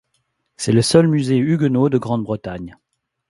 C'est 0.57 0.71
le 0.71 0.81
seul 0.81 1.07
musée 1.07 1.37
huguenot 1.37 1.87
de 1.89 1.99
Grande-Bretagne. 1.99 2.75